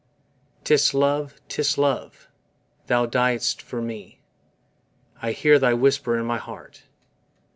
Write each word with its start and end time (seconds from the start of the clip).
'Tis 0.63 0.95
Love, 0.95 1.35
'tis 1.47 1.77
Love! 1.77 2.27
Thou 2.87 3.05
diedst 3.05 3.61
for 3.61 3.83
me, 3.83 4.19
I 5.21 5.31
hear 5.31 5.59
thy 5.59 5.75
whisper 5.75 6.17
in 6.17 6.25
my 6.25 6.39
heart. 6.39 6.85